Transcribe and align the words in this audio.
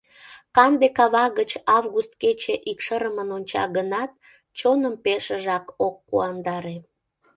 Канде 0.55 0.87
кава 0.97 1.25
гыч 1.37 1.51
август 1.77 2.11
кече 2.21 2.55
икшырымын 2.71 3.29
онча 3.37 3.63
гынат, 3.75 4.11
чоным 4.59 4.95
пешыжак 5.03 5.65
ок 5.87 5.95
куандаре. 6.09 6.77